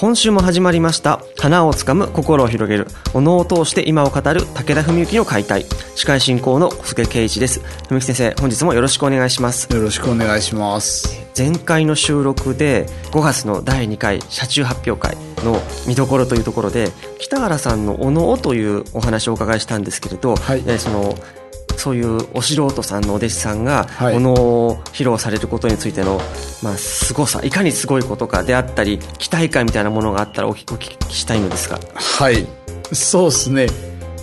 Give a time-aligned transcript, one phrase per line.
[0.00, 1.20] 今週も始まりました。
[1.38, 2.86] 花をつかむ心を広げる。
[3.12, 4.46] お能を通して今を語る。
[4.54, 5.66] 武田文幸の解体。
[5.94, 7.60] 司会進行の小菅圭一です。
[7.90, 9.70] 文幸先生本日もよろしくお願いします。
[9.70, 11.20] よろしくお願いします。
[11.36, 21.14] 前回の収録で5月の第2回車中発表会の見どころというところで北原さんのお能というお話をお伺いしたんですけれど、はい、えその
[21.80, 26.20] そういうお素人さんのお弟子さんがものを披露されることについての、
[26.62, 31.80] まあ、凄さいかにすごいことかであったり期待感みたいなものがあったらお聞きしたいのですが。
[31.94, 32.46] はい。
[32.92, 33.66] そうですね。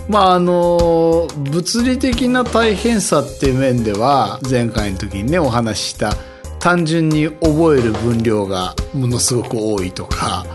[0.08, 6.14] まああの物理的な大変さっていう面では前回の時にねお話しした
[6.60, 10.46] 単純に覚える分量がものすごく多いとか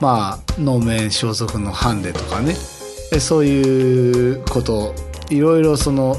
[0.00, 2.54] まあ能面装束のハンデとかね。
[3.18, 4.94] そういうこと
[5.28, 6.16] いろいろその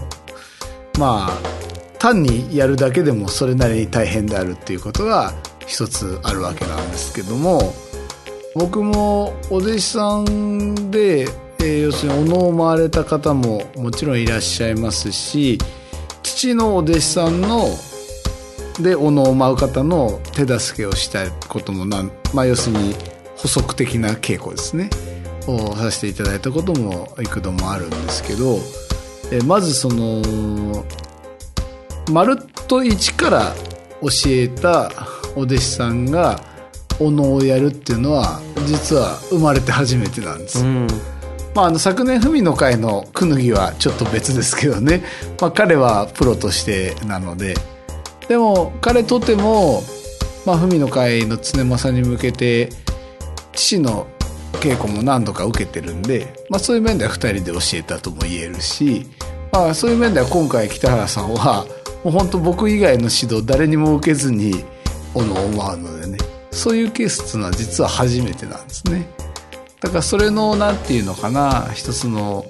[1.00, 1.54] まあ
[2.00, 5.34] 単にやるだけでもそれなりに大変であるっていうことが
[5.66, 7.74] 一つあるわけなんですけども
[8.56, 11.22] 僕もお弟子さんで、
[11.60, 15.58] えー、要するにお能を回れた方ももちろんいらっしゃいますし
[16.22, 17.70] 父のお弟子さんの
[18.82, 22.96] でお能を舞う方の手助けをしたこともなん、まあ、要するに
[23.38, 24.90] 補足的な稽古ですね
[25.48, 28.58] をさせていただいたことも幾度もあるんですけど
[29.32, 30.22] えまずその
[32.12, 33.54] まるっと一から
[34.02, 34.92] 教えた
[35.36, 36.42] お弟子さんが
[37.00, 40.88] お能をやるっていうのは実は生まれて初めてなんです、うん、
[41.56, 45.04] まあ、あの昨年文の会のくぬぎはちょっと別ですけどね、
[45.42, 47.56] まあ、彼はプロとしてなので。
[48.28, 49.84] でも彼とても、
[50.46, 52.70] まあ、文の会の常政に向けて
[53.52, 54.08] 父の
[54.62, 59.08] 稽古も何度か受けてるんで、まあ、そういう面では2人で教えたとも言えるし
[59.54, 61.68] まあ、そういう面では今回北原さんは
[62.04, 64.66] もう本当僕以外の指導誰にも受けずに
[65.14, 66.18] おのを舞うのでね
[66.50, 69.08] そういうケースっていうのは実は初めてなんですね。
[69.80, 72.46] だからそれの何て言うのかな一つの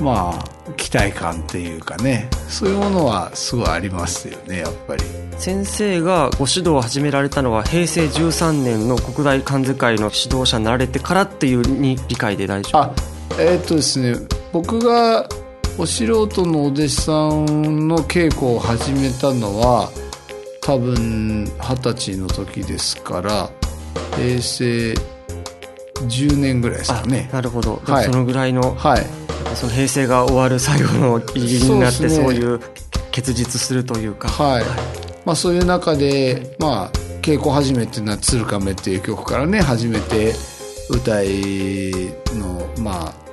[0.00, 0.44] まあ
[0.76, 2.28] 期待感っていうかね。
[2.48, 5.02] そういうものはすごいありますよねやっぱり。
[5.38, 12.82] 先生がご指導を始められたのは平成13年の国大関税会の指導者になられてからっていうに理解で大丈夫？
[12.82, 12.94] あ
[13.38, 14.16] えー、っとですね
[14.52, 15.28] 僕が
[15.76, 19.90] お素人のお弟子さんの稽古を始めたのは
[20.60, 23.50] 多分二十歳の時ですから
[24.16, 24.94] 平成
[26.04, 27.28] 10年ぐらいですかね。
[27.32, 29.06] なるほど、はい、そのぐらいの,、はい、
[29.54, 32.60] その平成が終わる最後の入りになってそう,、いう
[33.10, 34.28] 結実するというか。
[34.28, 34.64] はい、
[35.24, 36.90] まあ、そういう中でまあ
[37.22, 40.34] 稽古始めっていうのは「鶴亀」っていう曲からね始めて
[40.90, 41.90] 歌い
[42.34, 43.24] のまあ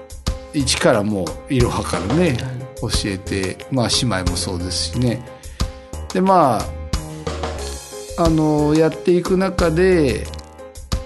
[0.54, 2.38] 一からもういろはからね、
[2.82, 5.22] 教えてまあ姉妹もそうですしね。
[6.14, 6.60] でま
[8.18, 10.28] ああのやっていく中で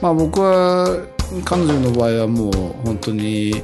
[0.01, 1.05] まあ僕は
[1.43, 2.53] 彼女の場合はもう
[2.85, 3.63] 本当に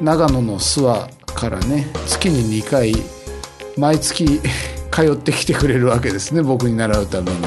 [0.00, 2.92] 長野の諏訪からね月に2回
[3.76, 4.40] 毎月
[4.90, 7.38] 通ってきてくれるわけですね僕に習うために。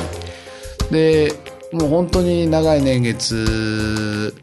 [0.92, 1.34] で
[1.72, 4.34] もう本当に長い年月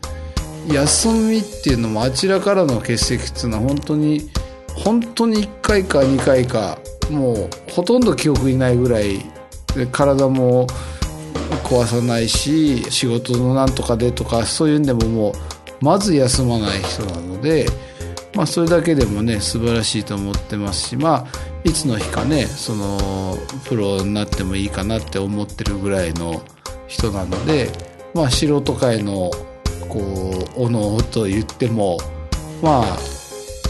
[0.68, 4.30] 休みっていうのもあちらからの欠席っていうのは本当に
[4.74, 6.78] 本当に1回か2回か
[7.10, 9.20] もうほとんど記憶にないぐらい
[9.92, 10.66] 体も
[11.64, 15.34] 壊さないし仕事のなんとかでとかそういうんでももう
[15.80, 17.66] まず休まない人なので、
[18.34, 21.26] まあ、それだけでもね素晴らしいと思ってますしまあ
[21.64, 26.42] いつの日かねそのプロになってもいいかなって思ってるぐらいの
[26.86, 27.70] 人なので
[28.14, 29.30] まあ素人界の
[29.88, 29.98] こ
[30.56, 31.98] うおのと言っても
[32.62, 32.98] まあ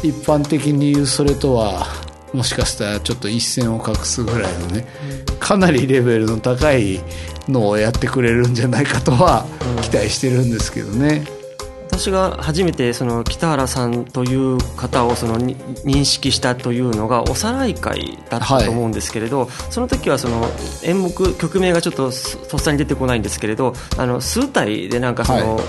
[0.02, 1.86] 一般的に言うそれとは
[2.32, 4.86] もしかしたらちょっと一線を画すぐらいのね
[5.44, 7.00] かなりレベルの高い
[7.48, 9.44] のをやってくれるんじゃないかとは
[9.82, 11.22] 期待してるんですけどね。
[11.90, 20.48] 私が初めてその北原さんという方をその認識したというのがおさらい会だったと思うんですけれど、はい、その時はその
[20.82, 22.10] 演目曲名がちょっと
[22.48, 25.64] とっさに出てこないんですけれどあの数体でなんかその、はい、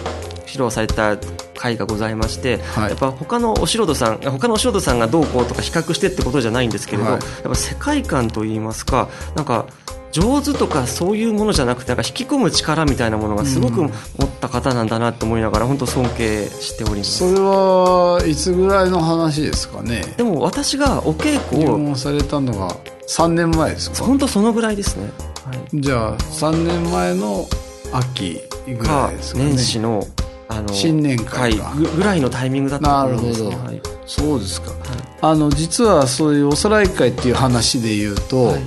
[0.55, 1.17] 披露された
[1.55, 9.65] 会がございまして、はい、やっぱ他のお素人さん他のお素人さんがどうこうとか比較してってことじゃないんですけれど、やっぱ世界観といいますかなんか
[10.11, 13.91] 上手とかそういうものじゃなくてなんか引き込む力みたいなものがすごく持っ
[14.39, 17.17] た方なんだなと思いながら本当尊敬しております。
[17.17, 20.03] それはいつぐらいの話ですかね？
[20.15, 22.69] でも私がお稽古を入門されたのが
[23.09, 24.05] 3年前ですか？
[24.05, 25.11] 本当そのぐらいですね、
[25.45, 27.45] はい、じゃあ3年前の
[27.91, 29.45] 秋ぐらいですかね。
[29.49, 30.07] 年始の
[30.47, 31.53] あの新年会
[31.95, 34.79] ぐらいのタイミングだったと思うんです、ね、なるほど、はい、そうですか、はい、
[35.21, 38.61] あの実はそういうおさらい会っていう話で言うと、はい。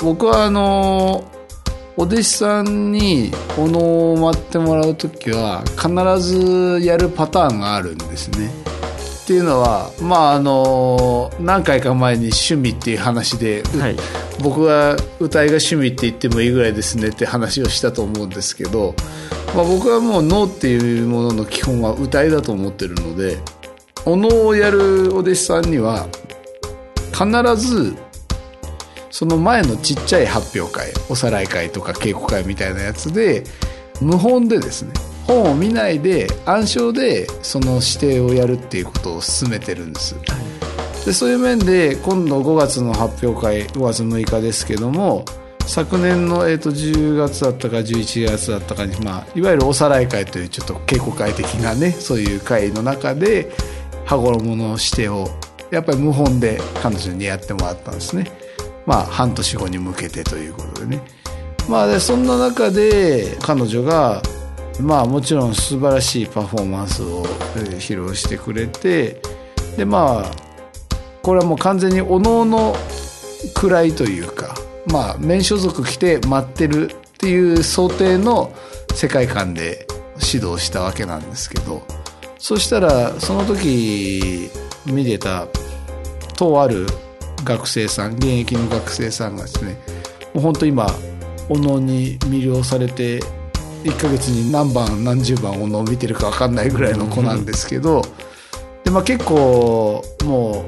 [0.00, 1.24] 僕はあの
[1.96, 5.88] お弟子さんにお能を待ってもらう時は必
[6.22, 8.48] ずやるパターンがあるんですね。
[9.28, 13.96] っていうのはまああの何回か前に趣味っていう話で、はい、
[14.42, 18.94] 僕は歌いが趣味って言ってもいいぐらいですねって話をしたと思うんですけど、
[19.54, 23.36] まあ、僕はもう能っていうものの基本は歌いだと思ってるので
[24.06, 26.08] お能をやるお弟子さんには
[27.12, 27.98] 必ず
[29.10, 33.44] その前のちっちゃい発表会おさらい会とか稽古会みたいなやつで
[34.00, 34.92] 無本でですね
[35.28, 40.16] 本を見ないで暗唱でその指定をやるっていうことを進めてるんです、
[41.06, 45.24] でそういう面で今度5月の発表会5月6日ですけども
[45.66, 53.52] 昨年の、えー、と10月だったか11月だったかに、まあ、いわゆるおさらい会というちょっと稽古会的なねそういう会の中で
[54.06, 55.28] 羽衣の指定を
[55.70, 58.30] やっぱり無本で彼女にやってもらったんですね。
[58.86, 61.02] まあ、半年後に向けてということでね。
[61.68, 64.22] まあ、でそんな中で彼女が、
[64.80, 69.20] まあ、もちろん素晴らしいパフォーマンスを披露してくれて
[69.76, 70.30] でまあ
[71.22, 72.74] これはもう完全におのおの
[73.54, 74.54] 位というか
[74.90, 78.52] まあ面所属来て待ってるっていう想定の
[78.94, 79.86] 世界観で
[80.32, 81.82] 指導したわけなんですけど
[82.38, 84.48] そしたらその時
[84.86, 85.48] 見てた
[86.36, 86.86] とある
[87.44, 89.76] 学生さん現役の学生さんがですね
[90.34, 90.86] もう本当今
[91.48, 93.20] お能に魅了されて
[93.84, 98.02] 1ヶ月に何番何十番お能を見てるか分かんないぐらいの子なんですけど、
[98.84, 100.66] でまあ、結構も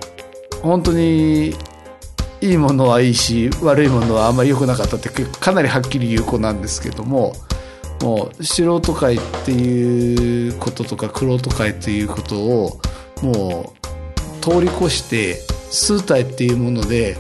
[0.55, 1.55] う本当に
[2.41, 7.35] いいものはいいし悪いものはあんまり良くなかったってかなりはっきり言う子なんですけども
[8.01, 12.81] もう素人会っていうこととか玄人会っていうことを
[13.23, 15.35] もう通り越して
[15.71, 17.19] 数体っていうもので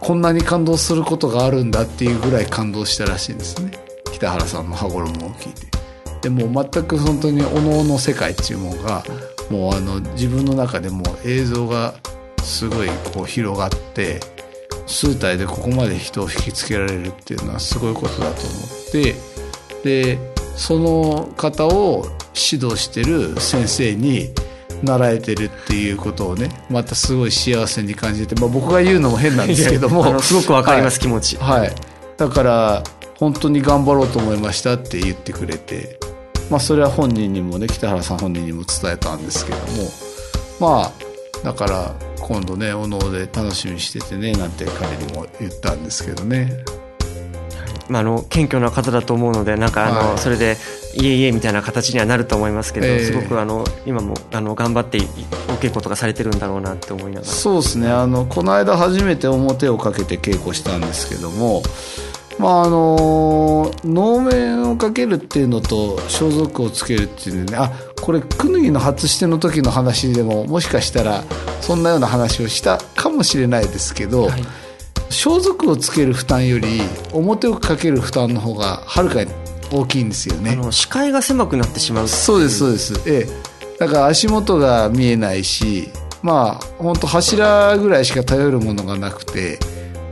[0.00, 3.83] こんなに感動することがあるんだっていうぐらい感動したらしいんですね。
[4.14, 5.66] 北原さんの羽衣を聞いて。
[6.22, 9.04] でも全く本当におのおの世界っていうものが
[9.50, 11.94] もうあの自分の中でも映像が
[12.42, 14.20] すごいこう広がって
[14.86, 19.14] 数体でここまで人を引きつけられるっていうのはすごいことだと思って
[19.84, 20.18] で
[20.56, 24.30] その方を指導してる先生に
[24.82, 30.18] 習えてるっていうことをねまたすごい幸せに感じて、まあ、僕が言うのも変なんですけども。
[30.20, 31.72] すごくわかります、はい、気持ち、はい、
[32.16, 32.82] だから
[33.24, 35.98] 本当に頑張ろうと思いましたって言ってくれて、
[36.50, 39.64] まあ、それは本人にもね北原さん本人にも伝えたんですけども
[40.60, 40.92] まあ
[41.42, 46.64] だから今度ねお能で楽しみにしててねなんて彼にも言ったんですけどね。
[47.88, 50.56] まあ、あの謙虚な方だと思うのでなんかあの、はい、それで
[50.94, 55.00] いえいえみたいな形にはなると思いますけど、えー、すごくあの今もあの頑張ってお
[55.60, 57.32] 稽古とかされてるんだろうなって思いながら。
[57.32, 57.88] そうですね。
[57.90, 61.62] あのこの間初めて表をかけて稽古したんですけども
[62.38, 67.56] まああの能面をかけるっていうのと装束をつけるっていうのね。
[67.56, 71.24] あこれクヌギの初しての時の話でももしかしたら
[71.62, 74.42] そんなような話をしたかもしれないですけど、はい。
[75.10, 76.80] 装束をつける負担より
[77.12, 79.30] 表をかける負担の方がはるかに
[79.70, 80.52] 大きいんですよね。
[80.52, 82.94] あの視界が狭くなってしまうそうですそうです。
[83.06, 83.54] ええ。
[83.78, 85.88] だから足元が見えないし
[86.22, 89.58] まあ本当柱ぐらいしか頼るものがなくて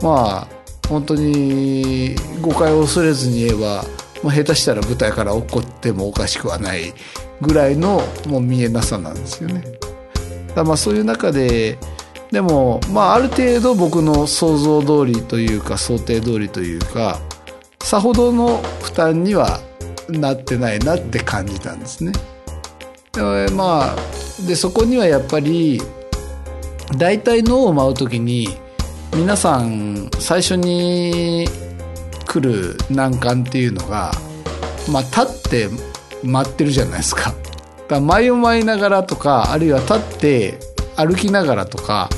[0.01, 3.83] まあ本当に誤解を恐れずに言えば、
[4.23, 6.93] まあ、下手したら舞台から落っこってもおかしくはない
[7.41, 9.63] ぐらいのもう見えなさなんですよね。
[10.55, 11.77] だまあそういう中で
[12.31, 17.19] でも、まあ、ある程度僕の想像通りというか想定通りというか
[17.81, 19.59] さほどの負担には
[20.09, 22.11] なってないなって感じたんですね。
[23.13, 23.95] でまあ
[24.47, 25.81] でそこにはやっぱり
[26.97, 28.57] 大体脳を舞う時に
[29.15, 31.47] 皆さん最初に
[32.25, 34.11] 来る難関っていうのが、
[34.91, 35.69] まあ、立って
[36.23, 37.31] 待ってるじゃないですか。
[37.87, 40.59] だ前を舞いながらとかあるいは立って
[40.95, 42.09] 歩きながらとか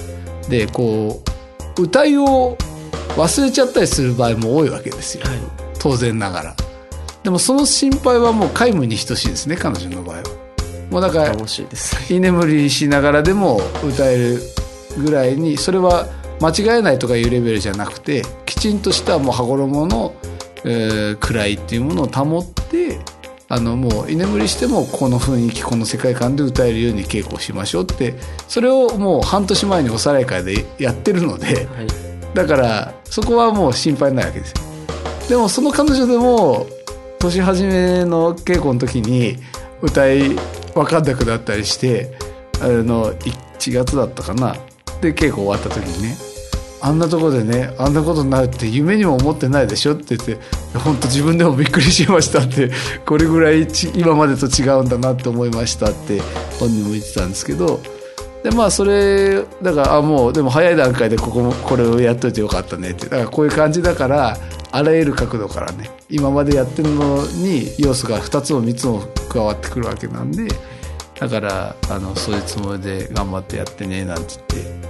[0.48, 1.22] でこ
[1.78, 2.58] う歌いを
[3.18, 5.40] 忘れちゃったりする場合も多いわけですよ、はい、
[5.80, 6.56] 当然ながら。
[7.24, 10.24] でもその心配はもう皆無に等しいですね彼女の場合は。
[10.92, 11.36] もうだから
[12.10, 14.40] 居眠りしながらでも歌える
[15.04, 16.08] ぐらいにそれは
[16.42, 20.15] 間違えないとかいうレベルじゃなくてきちんとしたもう羽衣の、
[20.65, 23.00] えー、位っていうものを保って
[23.48, 28.15] あのもう居眠りしてもこの雰囲気この世界観で歌えるように稽古しましょうって
[28.48, 31.65] それをもう半年前におさらい会でやってるので、はい、
[32.34, 34.58] だからそこはもう心配ないわけですよ。
[35.30, 36.68] でもその彼女でも
[37.20, 39.38] 年始めの稽古の時に
[39.82, 40.30] 歌い
[40.74, 42.18] 分かんなくなったりして
[42.62, 44.56] あの1月だったかな
[45.02, 46.16] で稽古終わった時にね
[46.82, 50.38] あんなとこでねあんなことになるって夢にも思ってないでしょって言って
[50.78, 52.70] 本当自分でもびっくりしましたって
[53.06, 56.22] これぐらい今までと違うんだなって思いましたって
[56.60, 57.80] 本人も言ってたんですけど
[58.44, 63.06] でまあそれだからあもうでも早い段階でここもこれをやっといてよかったねって。
[63.06, 64.38] だからこういう感じだから
[64.72, 70.48] あらゆる角度からね今までやってるのに要素が2つも3つも加わってくるわけなんで
[71.19, 74.86] だからあのそういうつもりで頑張ってやってねなんて言って。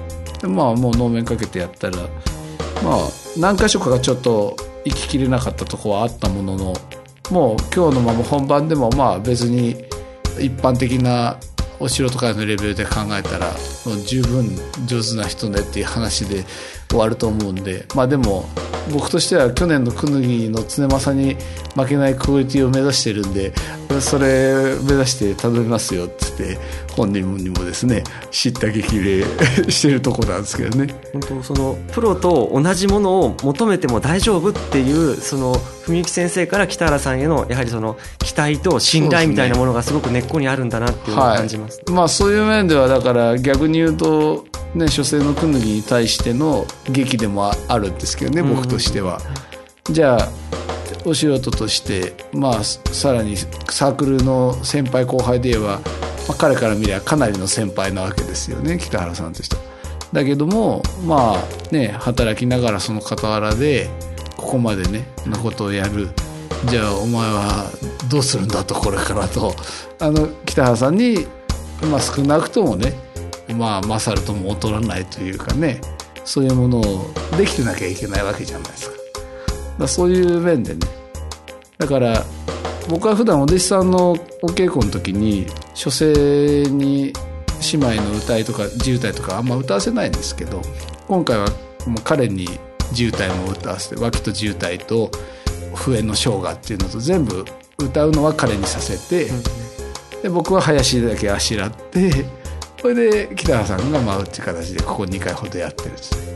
[0.48, 1.98] まあもう能面かけてやったら
[2.84, 2.98] まあ
[3.38, 6.74] 何箇所かがちょっと行ききれなかったとこはあったものの
[7.32, 9.72] もう今日のまま本番でもまあ別に
[10.40, 11.38] 一般的な
[11.80, 13.52] お城とかのレベルで考えたら
[13.86, 14.56] もう十分
[14.86, 16.46] 上手な人ねっていう話で
[16.90, 17.86] 終わると思うんで。
[17.96, 18.48] まあでも
[18.92, 21.36] 僕としては去年のクヌギの常政に
[21.76, 23.52] 負けないクオリティを目指してるんで
[24.00, 26.58] それ目指して頼みますよっつって
[26.96, 29.26] 本人にもですね知った激励
[29.72, 30.94] してるとこなんですけどね。
[31.14, 35.56] 本当そのプロと同じものを求めても大丈夫っていうその
[35.88, 49.20] 文幸先生から北原さんへのやはりその期待と信頼みたいなものがすごく根っこにあるんだなっていうのを感じます、はい、まあそういう面ではだから逆に言うとね初戦のクヌギに対しての劇でもあるんですけどね僕としては。
[49.90, 50.30] じゃあ
[51.06, 55.82] お仕事としてまあさらにサークルの先輩後輩で言えば、ま
[56.32, 59.62] あ、彼から見ればかなりの先輩なわけですよね北原さんとしては。
[60.12, 63.90] だけどもまあね働きながらその傍らで
[64.46, 66.10] ここまでねなことをやる
[66.70, 67.72] じゃあお前は
[68.10, 69.56] どうするんだとこれからと
[70.00, 71.26] あの北原さんに、
[71.92, 72.94] まあ、少なくともね
[73.58, 75.82] まあ勝るとも劣らないというかね
[76.24, 76.84] そういうものを
[77.38, 78.96] できてなきゃいけないわけじゃないですか。
[79.80, 80.80] だそういう面でね
[81.78, 82.24] だから
[82.88, 84.16] 僕は普段お弟子さんのお
[84.48, 87.14] 稽古の時に書生に
[87.74, 90.62] 姉妹の歌いとか自由体とかあんま歌わせないんですけど
[91.08, 91.48] 今回は
[91.88, 92.48] もう彼に
[92.92, 95.12] 自由体も歌わせて脇と自由体と
[95.74, 97.46] 笛の生姜っていうのと全部
[97.78, 99.30] 歌うのは彼にさせて、
[100.22, 102.12] で僕は林だけあしらって
[102.82, 106.36] それで北原さんが舞うっていう形でここ2回ほどやってるんですね。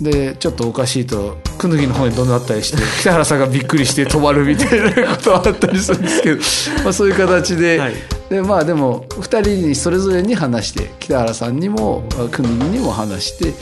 [0.00, 6.40] でちょっとおかしいとくぬぎの方にどんなったりして 北原さんがびっくりして止まるみたいなことはあったりするんですけど、
[6.82, 7.94] まあ、そういう形ではい、
[8.28, 13.54] でまあでも2人にそれぞれに話して北原さんにもくぬぎにも話して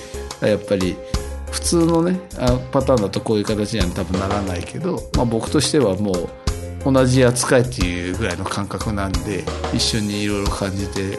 [0.46, 0.96] やっぱり
[1.50, 2.20] 普通のね
[2.72, 11.18] パターンだとこういう形には多分ならないけど、まあ、僕としてはもう同じ扱いっていうぐらいの感覚なんで一緒にいろいろ感じて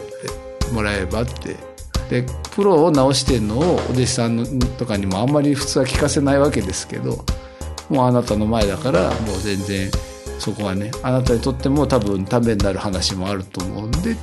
[0.72, 1.72] もらえばって。
[2.10, 7.24] でプロを直してるのをお弟子さんとかにもあんまり普通は聞かせないわけですけど
[7.88, 9.90] もうあなたの前だからもう全然
[10.38, 14.20] そこはねあなたにとっても多分ためになる話もあると思うんでって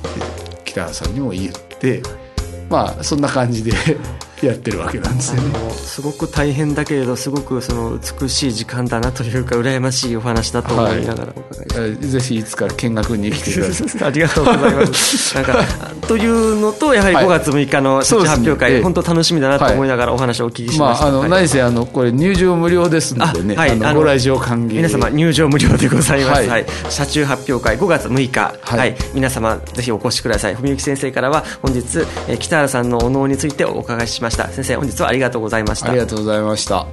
[0.64, 2.00] 北原さんにも言って
[2.68, 3.72] まあそんな感じで
[4.46, 5.70] やってるわけなんですよね。
[5.70, 14.04] すごく大変だけれどすごくその美しい時間だなというか羨ましいお話だと思いながらお伺いしはい、 ぜひいつか見学に来てください。
[14.04, 15.34] ありがとうございます。
[15.34, 15.52] なんか
[16.10, 24.74] というのとやはり5月6日の発表会、はい、本当楽しみだなと思いながらお話をお聞きしました、まあ、あの何せあのこれ入場無料ですのでねはい、あのご来場歓迎。
[24.74, 28.58] 皆様入場無料でございます、はい、車中発表会5月6日。
[28.60, 30.56] はい、皆様ぜひお越しください。
[30.56, 32.04] 文幸先生からは本日
[32.40, 34.48] 北原さんのお能についてお伺いしました。
[34.48, 35.90] 先生本日はありがとうございました。
[35.90, 36.88] ありがとうございました。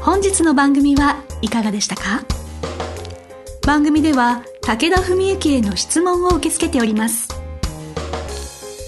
[0.00, 2.24] 本日の番組はいかがでしたか？
[3.66, 7.30] 番組では武田文幸への質問を受け付けております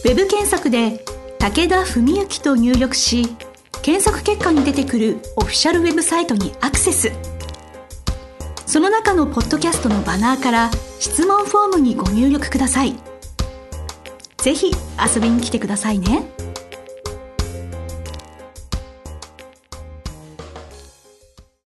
[0.04, 1.02] ウェブ検索で
[1.38, 3.34] 武田文幸と入力し
[3.80, 7.10] 検索結果に出てくるオフィシャルウェブサイトにアクセス
[8.66, 12.94] その中のポッドキャストのバナーから質問フォームにご入力ください。
[14.36, 14.70] ぜひ
[15.14, 16.22] 遊びに来てくださいね。